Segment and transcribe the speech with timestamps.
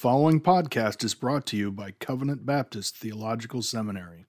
[0.00, 4.24] following podcast is brought to you by Covenant Baptist Theological Seminary.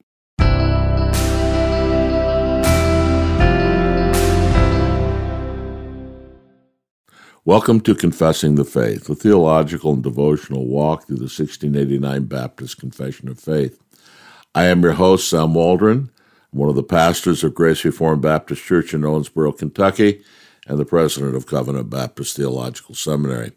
[7.45, 13.29] Welcome to Confessing the Faith, a theological and devotional walk through the 1689 Baptist Confession
[13.29, 13.81] of Faith.
[14.53, 16.11] I am your host, Sam Waldron.
[16.51, 20.21] I'm one of the pastors of Grace Reformed Baptist Church in Owensboro, Kentucky,
[20.67, 23.53] and the president of Covenant Baptist Theological Seminary.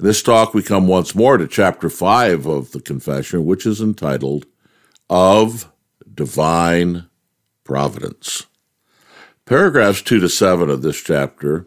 [0.00, 3.80] In this talk, we come once more to chapter 5 of the Confession, which is
[3.80, 4.46] entitled
[5.10, 5.72] Of
[6.14, 7.08] Divine
[7.64, 8.46] Providence.
[9.44, 11.66] Paragraphs 2 to 7 of this chapter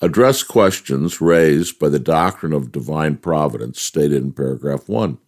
[0.00, 5.18] address questions raised by the doctrine of divine providence stated in paragraph 1.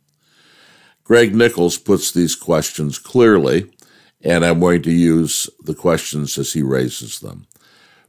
[1.03, 3.73] Greg Nichols puts these questions clearly,
[4.21, 7.49] and I'm going to use the questions as he raises them.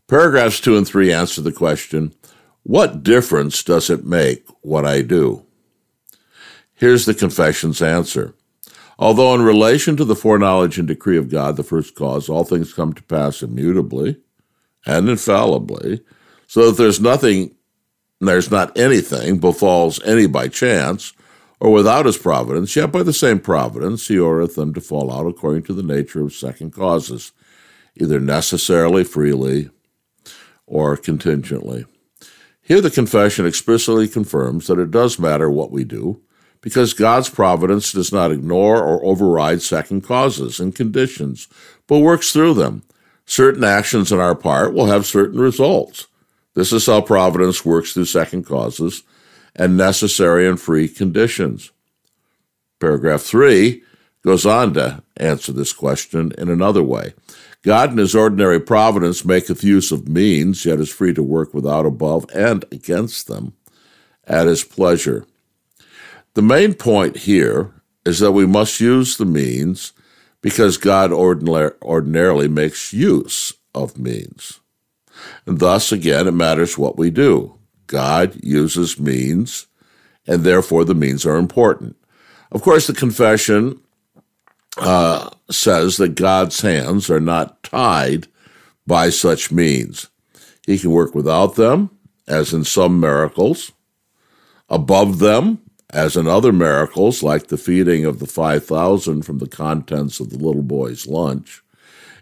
[0.07, 2.13] Paragraphs 2 and 3 answer the question
[2.67, 5.45] What difference does it make what I do?
[6.73, 8.33] Here's the confession's answer.
[8.99, 12.73] Although, in relation to the foreknowledge and decree of God, the first cause, all things
[12.73, 14.17] come to pass immutably
[14.85, 16.01] and infallibly,
[16.45, 17.55] so that there's nothing,
[18.19, 21.13] there's not anything befalls any by chance
[21.61, 25.25] or without his providence, yet by the same providence he ordereth them to fall out
[25.25, 27.31] according to the nature of second causes,
[27.95, 29.69] either necessarily, freely,
[30.65, 31.85] or contingently.
[32.67, 36.19] Here the confession explicitly confirms that it does matter what we do,
[36.59, 41.47] because God's providence does not ignore or override second causes and conditions,
[41.87, 42.83] but works through them.
[43.25, 46.07] Certain actions on our part will have certain results.
[46.55, 49.03] This is how providence works through second causes
[49.55, 51.71] and necessary and free conditions.
[52.81, 53.81] Paragraph 3
[54.25, 57.13] goes on to answer this question in another way.
[57.67, 61.85] God in his ordinary providence maketh use of means, yet is free to work without,
[61.85, 63.57] above, and against them
[64.25, 65.25] at his pleasure.
[66.33, 67.73] The main point here
[68.05, 69.91] is that we must use the means
[70.41, 74.61] because God ordinarily makes use of means.
[75.45, 77.57] And thus, again, it matters what we do.
[77.87, 79.67] God uses means,
[80.25, 81.97] and therefore the means are important.
[82.49, 83.81] Of course, the confession
[84.77, 88.27] uh, says that God's hands are not tied
[88.85, 90.09] by such means.
[90.65, 91.89] He can work without them,
[92.27, 93.71] as in some miracles,
[94.69, 95.59] above them,
[95.91, 100.37] as in other miracles, like the feeding of the 5,000 from the contents of the
[100.37, 101.63] little boy's lunch,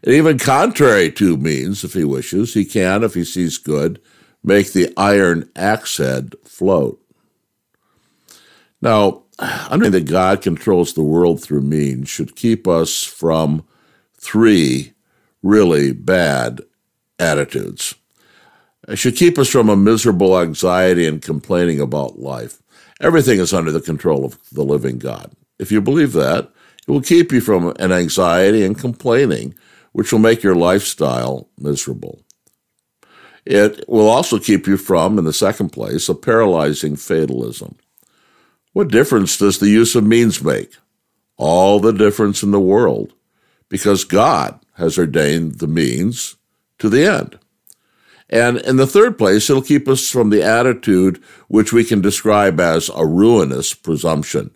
[0.04, 4.00] and even contrary to means, if he wishes, he can, if he sees good,
[4.44, 7.02] make the iron axe head float.
[8.82, 13.66] Now, understanding that God controls the world through means should keep us from
[14.18, 14.94] three
[15.44, 16.62] really bad
[17.20, 17.96] attitudes.
[18.88, 22.62] It should keep us from a miserable anxiety and complaining about life.
[23.02, 25.32] Everything is under the control of the living God.
[25.60, 26.50] If you believe that,
[26.88, 29.56] it will keep you from an anxiety and complaining
[29.92, 32.22] which will make your lifestyle miserable.
[33.46, 37.78] It will also keep you from, in the second place, a paralyzing fatalism.
[38.76, 40.74] What difference does the use of means make?
[41.38, 43.14] All the difference in the world,
[43.70, 46.36] because God has ordained the means
[46.80, 47.40] to the end.
[48.30, 52.60] And in the third place, it'll keep us from the attitude which we can describe
[52.60, 54.52] as a ruinous presumption.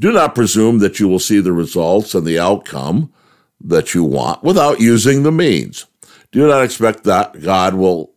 [0.00, 3.12] Do not presume that you will see the results and the outcome
[3.60, 5.86] that you want without using the means.
[6.32, 8.13] Do not expect that God will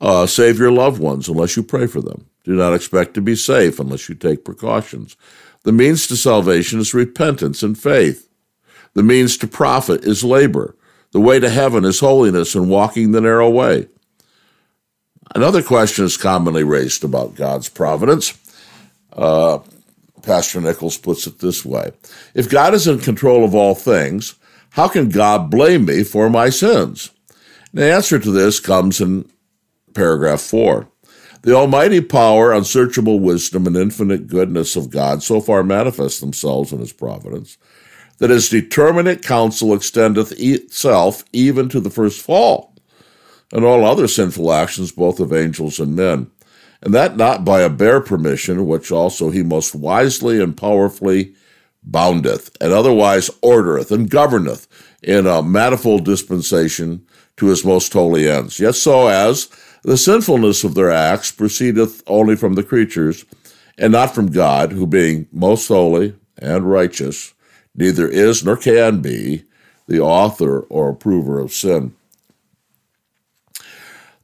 [0.00, 2.26] uh, save your loved ones unless you pray for them.
[2.44, 5.16] Do not expect to be safe unless you take precautions.
[5.62, 8.28] The means to salvation is repentance and faith.
[8.94, 10.74] The means to profit is labor.
[11.12, 13.88] The way to heaven is holiness and walking the narrow way.
[15.34, 18.36] Another question is commonly raised about God's providence.
[19.12, 19.58] Uh,
[20.22, 21.92] Pastor Nichols puts it this way
[22.34, 24.34] If God is in control of all things,
[24.70, 27.10] how can God blame me for my sins?
[27.72, 29.30] The answer to this comes in
[29.94, 30.88] paragraph 4.
[31.42, 36.80] The almighty power, unsearchable wisdom, and infinite goodness of God so far manifest themselves in
[36.80, 37.56] his providence
[38.18, 42.74] that his determinate counsel extendeth itself even to the first fall,
[43.52, 46.30] and all other sinful actions both of angels and men,
[46.82, 51.34] and that not by a bare permission, which also he most wisely and powerfully
[51.82, 54.68] boundeth, and otherwise ordereth and governeth
[55.02, 57.04] in a manifold dispensation
[57.40, 58.60] to his most holy ends.
[58.60, 59.48] Yet so as
[59.82, 63.24] the sinfulness of their acts proceedeth only from the creatures,
[63.78, 67.32] and not from God, who being most holy and righteous,
[67.74, 69.44] neither is nor can be
[69.88, 71.94] the author or approver of sin.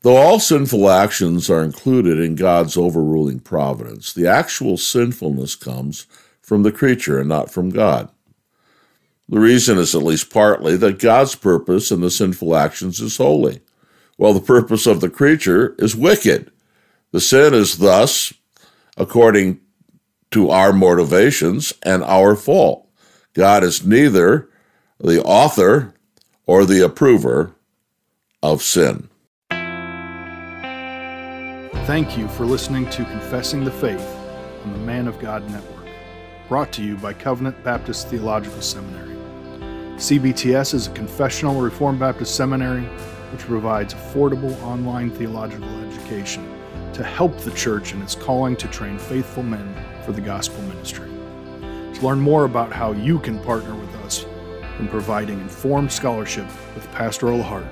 [0.02, 6.06] Though all sinful actions are included in God's overruling providence, the actual sinfulness comes
[6.42, 8.10] from the creature and not from God.
[9.28, 13.60] The reason is at least partly that God's purpose in the sinful actions is holy,
[14.16, 16.52] while the purpose of the creature is wicked.
[17.10, 18.32] The sin is thus,
[18.96, 19.60] according
[20.30, 22.88] to our motivations, and our fault.
[23.32, 24.48] God is neither
[24.98, 25.94] the author
[26.46, 27.52] or the approver
[28.42, 29.08] of sin.
[31.86, 34.06] Thank you for listening to Confessing the Faith
[34.64, 35.86] on the Man of God Network,
[36.48, 39.15] brought to you by Covenant Baptist Theological Seminary.
[39.96, 42.82] CBTS is a confessional Reformed Baptist seminary
[43.32, 46.46] which provides affordable online theological education
[46.92, 51.08] to help the church in its calling to train faithful men for the gospel ministry.
[51.94, 54.26] To learn more about how you can partner with us
[54.78, 57.64] in providing informed scholarship with pastoral heart,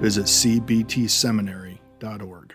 [0.00, 2.54] visit cbtseminary.org.